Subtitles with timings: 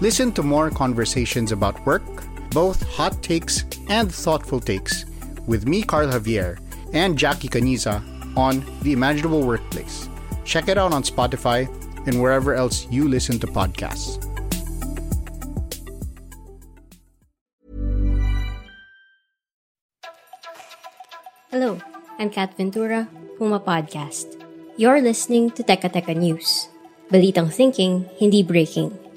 [0.00, 2.06] Listen to more conversations about work,
[2.54, 5.04] both hot takes and thoughtful takes,
[5.50, 6.62] with me, Carl Javier,
[6.94, 7.98] and Jackie Caniza
[8.38, 10.08] on The Imaginable Workplace.
[10.44, 11.66] Check it out on Spotify
[12.06, 14.22] and wherever else you listen to podcasts.
[21.50, 21.82] Hello,
[22.20, 24.46] I'm Kat Ventura, Puma Podcast.
[24.76, 26.68] You're listening to Teka Teka News.
[27.10, 29.07] Balitang thinking, hindi breaking.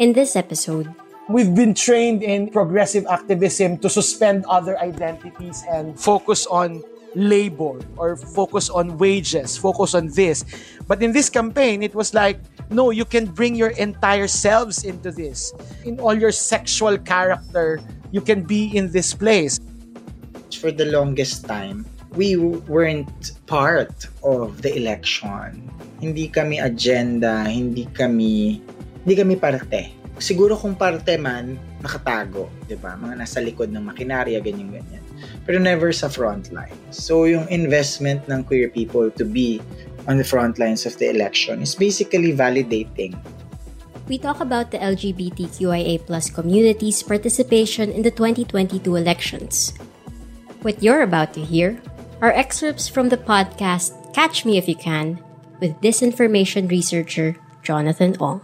[0.00, 0.88] In this episode,
[1.28, 6.80] we've been trained in progressive activism to suspend other identities and focus on
[7.14, 10.40] labor or focus on wages, focus on this.
[10.88, 15.12] But in this campaign, it was like, no, you can bring your entire selves into
[15.12, 15.52] this.
[15.84, 17.78] In all your sexual character,
[18.10, 19.60] you can be in this place.
[20.48, 21.84] For the longest time,
[22.16, 25.68] we weren't part of the election.
[26.00, 28.64] Hindi kami agenda, hindi kami
[29.04, 29.96] hindi kami parte.
[30.20, 32.92] Siguro kung parte man, nakatago, di ba?
[32.92, 35.00] Mga nasa likod ng makinarya, ganyan-ganyan.
[35.48, 36.76] Pero never sa front line.
[36.92, 39.64] So, yung investment ng queer people to be
[40.04, 43.16] on the front lines of the election is basically validating
[44.10, 49.72] we talk about the LGBTQIA plus community's participation in the 2022 elections.
[50.62, 51.80] What you're about to hear
[52.20, 55.22] are excerpts from the podcast Catch Me If You Can
[55.62, 58.42] with disinformation researcher Jonathan Ong.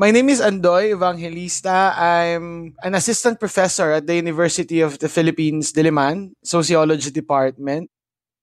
[0.00, 1.92] My name is Andoy Evangelista.
[1.92, 7.92] I'm an assistant professor at the University of the Philippines, Diliman, Sociology Department.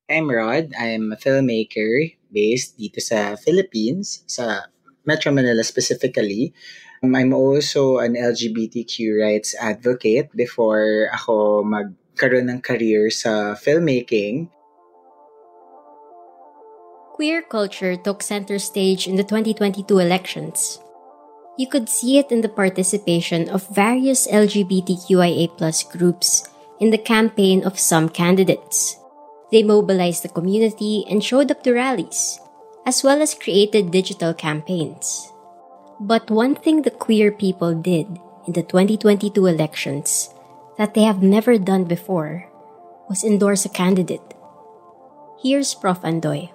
[0.06, 0.78] I'm Rod.
[0.78, 4.70] I'm a filmmaker based dito sa Philippines, sa
[5.10, 6.54] Metro Manila specifically.
[7.02, 14.54] Um, I'm also an LGBTQ rights advocate before ako magkaroon ng career sa filmmaking.
[17.18, 20.86] Queer culture took center stage in the 2022 elections.
[21.58, 25.50] You could see it in the participation of various LGBTQIA
[25.90, 26.48] groups
[26.80, 28.98] in the campaign of some candidates.
[29.52, 32.40] They mobilized the community and showed up to rallies,
[32.86, 35.34] as well as created digital campaigns.
[36.00, 38.06] But one thing the queer people did
[38.46, 40.30] in the 2022 elections
[40.78, 42.46] that they have never done before
[43.10, 44.22] was endorse a candidate.
[45.42, 46.02] Here's Prof.
[46.04, 46.52] Andoy.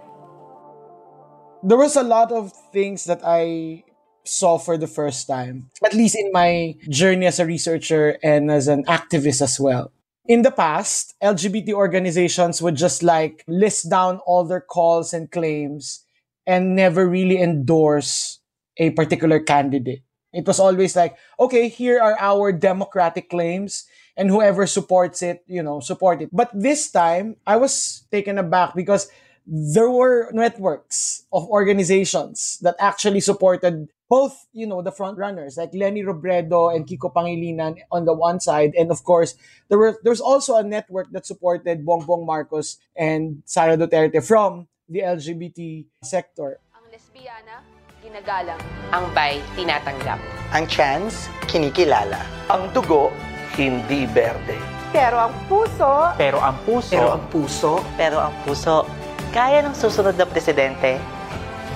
[1.62, 3.82] There was a lot of things that I
[4.24, 8.68] saw for the first time, at least in my journey as a researcher and as
[8.68, 9.92] an activist as well.
[10.26, 16.04] In the past, LGBT organizations would just like list down all their calls and claims
[16.46, 18.38] and never really endorse
[18.78, 20.02] a particular candidate.
[20.32, 23.84] It was always like, okay, here are our democratic claims
[24.16, 26.30] and whoever supports it, you know, support it.
[26.32, 29.10] But this time, I was taken aback because
[29.46, 35.72] there were networks of organizations that actually supported both, you know, the front runners like
[35.72, 39.40] Lenny Robredo and Kiko Pangilinan on the one side, and of course,
[39.72, 45.00] there were there's also a network that supported Bongbong Marcos and Sara Duterte from the
[45.00, 46.60] LGBT sector.
[46.76, 47.64] Ang lesbiana,
[48.04, 48.60] ginagalang.
[48.92, 50.20] Ang bi, tinatanggap.
[50.52, 52.20] Ang trans, kinikilala.
[52.52, 53.08] Ang dugo,
[53.56, 54.60] hindi berde.
[54.92, 58.84] Pero ang puso, pero ang puso, pero ang puso, pero ang puso,
[59.32, 61.00] kaya ng susunod na presidente,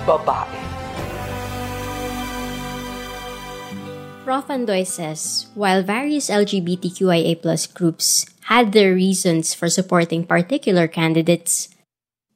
[0.05, 0.76] babae.
[4.27, 4.51] Prof.
[4.51, 7.39] Andoy says, while various LGBTQIA
[7.73, 11.69] groups had their reasons for supporting particular candidates,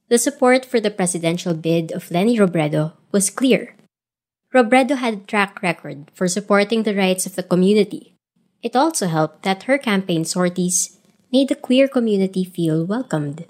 [0.08, 3.76] the support for the presidential bid of Leni Robredo was clear.
[4.56, 8.16] Robredo had a track record for supporting the rights of the community.
[8.64, 10.96] It also helped that her campaign sorties
[11.30, 13.44] made the queer community feel welcomed.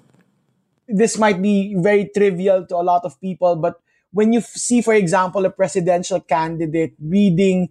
[0.88, 3.78] This might be very trivial to a lot of people, but
[4.10, 7.70] when you see, for example, a presidential candidate reading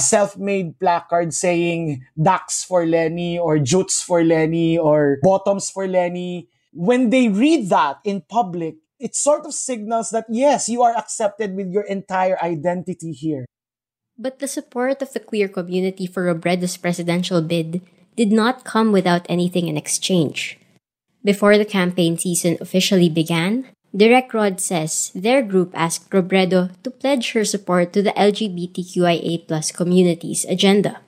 [0.00, 6.48] self-made placard saying ducks for Leni or jutes for Leni or bottoms for Leni.
[6.72, 11.56] When they read that in public, it sort of signals that yes, you are accepted
[11.56, 13.46] with your entire identity here.
[14.18, 17.80] But the support of the queer community for Robredo's presidential bid
[18.16, 20.58] did not come without anything in exchange.
[21.24, 27.34] Before the campaign season officially began, Direct Rod says their group asked Robredo to pledge
[27.34, 31.02] her support to the LGBTQIA plus community's agenda.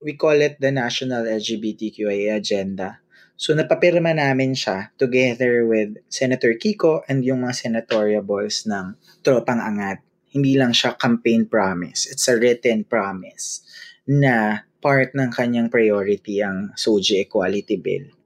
[0.00, 3.04] We call it the National LGBTQIA Agenda.
[3.36, 10.00] So napapirma namin siya together with Senator Kiko and yung mga senatoriables ng Tropang Angat.
[10.32, 12.08] Hindi lang siya campaign promise.
[12.08, 13.60] It's a written promise
[14.08, 18.21] na part ng kanyang priority ang SOGI Equality Bill.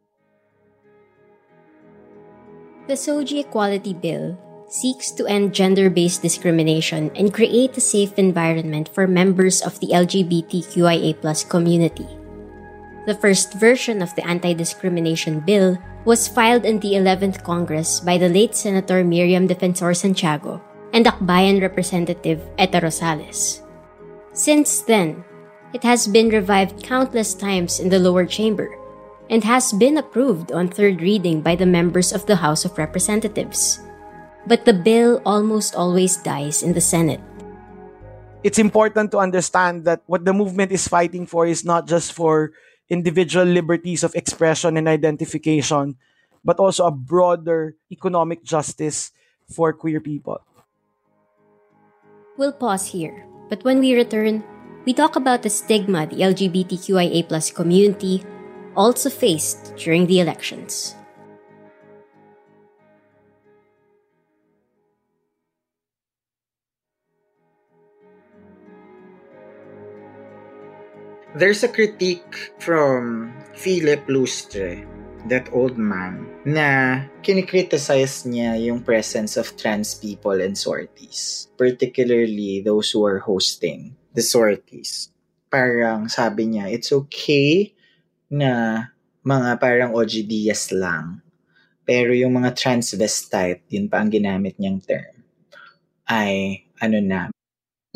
[2.87, 4.39] The SOGI Equality Bill
[4.71, 9.91] seeks to end gender based discrimination and create a safe environment for members of the
[9.91, 11.19] LGBTQIA
[11.51, 12.07] community.
[13.07, 18.19] The first version of the anti discrimination bill was filed in the 11th Congress by
[18.19, 20.63] the late Senator Miriam Defensor Santiago
[20.95, 23.67] and Akbayan Representative Etta Rosales.
[24.31, 25.25] Since then,
[25.75, 28.71] it has been revived countless times in the lower chamber
[29.31, 33.81] and has been approved on third reading by the members of the House of Representatives.
[34.47, 37.21] But the bill almost always dies in the Senate.
[38.45, 42.53] It's important to understand that what the movement is fighting for is not just for
[42.89, 45.97] individual liberties of expression and identification,
[46.45, 49.11] but also a broader economic justice
[49.51, 50.39] for queer people.
[52.37, 54.45] We'll pause here, but when we return,
[54.87, 58.23] we talk about the stigma the LGBTQIA community
[58.77, 60.95] also faced during the elections.
[71.37, 74.81] There's a critique from Philip Lustre,
[75.29, 81.53] that old man, na kinikriticize niya yung presence of trans people in sorties.
[81.61, 85.13] Particularly those who are hosting the sorties.
[85.53, 87.76] Parang sabi niya, it's okay
[88.31, 88.83] na
[89.27, 91.23] mga parang OGDS lang.
[91.87, 95.15] Pero yung mga transvestite, yun pa ang ginamit niyang term,
[96.11, 97.21] ay ano na,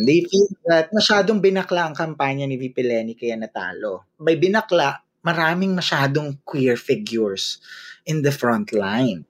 [0.00, 4.08] They feel that masyadong binakla ang kampanya ni VP Lenny kaya natalo.
[4.16, 7.60] By binakla, maraming masyadong queer figures
[8.08, 9.28] in the front line.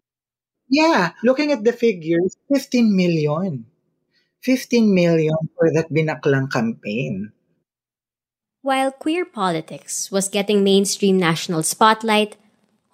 [0.71, 3.67] Yeah, looking at the figures, 15 million.
[4.43, 7.33] 15 million for that binaklang campaign.
[8.63, 12.37] While queer politics was getting mainstream national spotlight,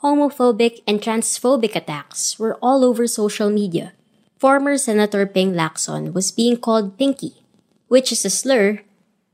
[0.02, 3.92] homophobic and transphobic attacks were all over social media.
[4.38, 7.46] Former Senator Ping Lacson was being called Pinky
[7.88, 8.82] which is a slur,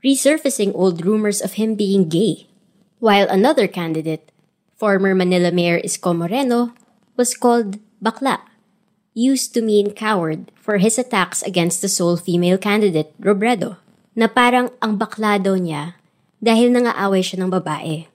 [0.04, 2.46] resurfacing old rumors of him being gay.
[2.98, 4.30] While another candidate,
[4.76, 6.72] former Manila Mayor Isko Moreno,
[7.16, 8.40] was called bakla,
[9.14, 13.76] used to mean coward for his attacks against the sole female candidate, Robredo,
[14.14, 15.96] na parang ang bakla daw niya
[16.42, 18.10] dahil nangaaway siya ng babae.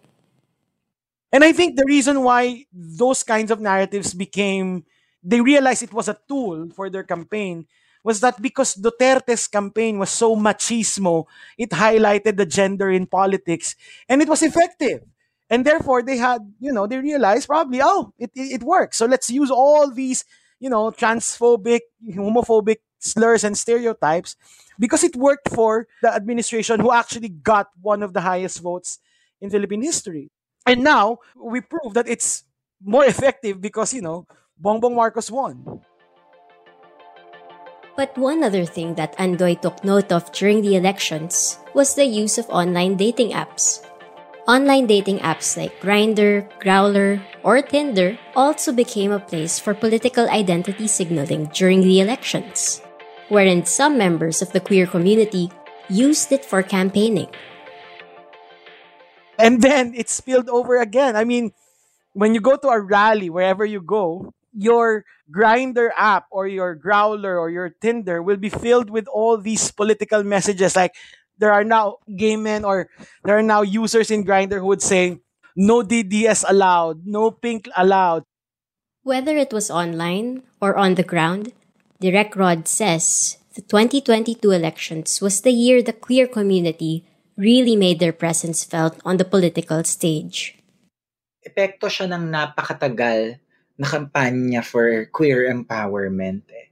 [1.31, 4.85] And I think the reason why those kinds of narratives became,
[5.23, 7.67] they realized it was a tool for their campaign
[8.03, 11.25] was that because Duterte's campaign was so machismo,
[11.57, 13.75] it highlighted the gender in politics
[14.07, 15.01] and it was effective.
[15.49, 18.97] And therefore, they had, you know, they realized probably, oh, it, it, it works.
[18.97, 20.23] So let's use all these,
[20.59, 21.81] you know, transphobic,
[22.15, 24.35] homophobic slurs and stereotypes
[24.79, 28.99] because it worked for the administration who actually got one of the highest votes
[29.41, 30.29] in Philippine history.
[30.65, 32.43] And now we prove that it's
[32.83, 34.27] more effective because, you know,
[34.61, 35.81] Bongbong Marcos won.
[37.95, 42.37] But one other thing that Andoy took note of during the elections was the use
[42.37, 43.81] of online dating apps.
[44.47, 50.87] Online dating apps like Grindr, Growler, or Tinder also became a place for political identity
[50.87, 52.79] signaling during the elections,
[53.29, 55.51] wherein some members of the queer community
[55.89, 57.27] used it for campaigning.
[59.39, 61.15] And then it spilled over again.
[61.15, 61.51] I mean,
[62.13, 67.37] when you go to a rally, wherever you go, your Grindr app or your Growler
[67.37, 70.75] or your Tinder will be filled with all these political messages.
[70.75, 70.95] Like
[71.37, 72.89] there are now gay men or
[73.23, 75.19] there are now users in Grindr who would say,
[75.55, 78.23] no DDS allowed, no pink allowed.
[79.03, 81.53] Whether it was online or on the ground,
[81.97, 88.13] Direct Rod says the 2022 elections was the year the queer community really made their
[88.13, 90.61] presence felt on the political stage.
[91.41, 93.41] Epekto siya ng napakatagal
[93.81, 96.45] na kampanya for queer empowerment.
[96.53, 96.66] Eh.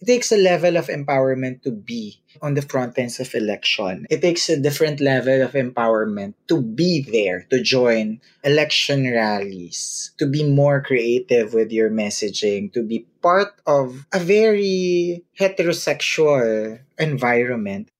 [0.00, 4.06] It takes a level of empowerment to be on the front lines of election.
[4.10, 10.26] It takes a different level of empowerment to be there, to join election rallies, to
[10.26, 17.90] be more creative with your messaging, to be part of a very heterosexual environment.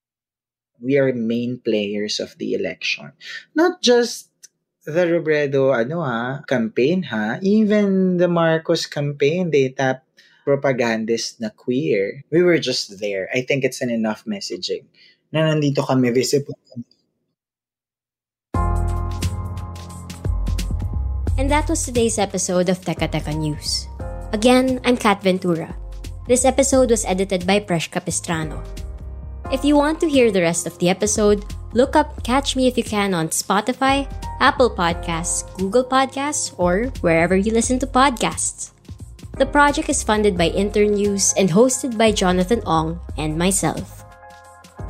[0.81, 3.13] We are main players of the election.
[3.55, 4.31] Not just
[4.89, 10.08] the Robredo ano ha, campaign ha, even the Marcos campaign, they tapped
[10.49, 12.25] propagandist na queer.
[12.33, 13.29] We were just there.
[13.37, 14.89] I think it's an enough messaging
[15.29, 16.57] na nandito kami visible.
[21.37, 23.87] And that was today's episode of Teka Teka News.
[24.33, 25.77] Again, I'm Kat Ventura.
[26.27, 28.65] This episode was edited by Presh Capistrano.
[29.53, 32.77] If you want to hear the rest of the episode, look up Catch Me If
[32.77, 34.05] You Can on Spotify,
[34.41, 38.77] Apple Podcasts, Google Podcasts, or wherever you listen to podcasts.
[39.39, 44.03] The project is funded by Internews and hosted by Jonathan Ong and myself.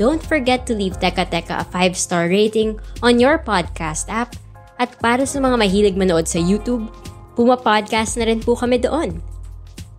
[0.01, 4.33] Don't forget to leave Teka Teka a 5-star rating on your podcast app
[4.81, 6.89] at para sa mga mahilig manood sa YouTube,
[7.37, 9.21] Puma Podcast na rin po kami doon.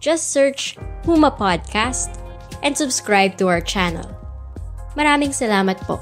[0.01, 2.17] Just search Puma Podcast
[2.65, 4.07] and subscribe to our channel.
[4.97, 6.01] Maraming salamat po.